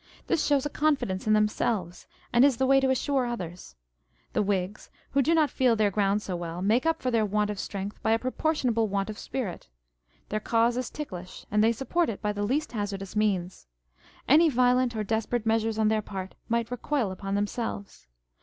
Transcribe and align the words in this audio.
This 0.25 0.43
shows 0.43 0.65
a 0.65 0.69
confidence 0.71 1.27
in 1.27 1.33
themselves, 1.33 2.07
and 2.33 2.43
is 2.43 2.57
the 2.57 2.65
way 2.65 2.79
to 2.79 2.89
assure 2.89 3.27
others. 3.27 3.75
The 4.33 4.41
Wh 4.41 5.91
ground 5.93 6.21
so 6.23 6.35
well, 6.35 6.59
make 6.63 6.87
up 6.87 7.03
for 7.03 7.11
their 7.11 7.23
want 7.23 7.51
of 7.51 7.59
strength 7.59 8.01
by 8.01 8.09
a 8.09 8.17
proportionable 8.17 8.87
want 8.87 9.11
of 9.11 9.19
spirit. 9.19 9.69
Their 10.29 10.39
cause 10.39 10.75
is 10.75 10.89
ticklish, 10.89 11.45
and 11.51 11.63
they 11.63 11.71
support 11.71 12.09
it 12.09 12.19
by 12.19 12.33
the 12.33 12.41
least 12.41 12.71
hazardous 12.71 13.15
means. 13.15 13.67
Any 14.27 14.49
violent 14.49 14.95
or 14.95 15.03
desperate 15.03 15.45
measures 15.45 15.77
on 15.77 15.87
their 15.89 16.01
part 16.01 16.33
might 16.49 16.71
recoil 16.71 17.11
upon 17.11 17.35
themselves. 17.35 18.07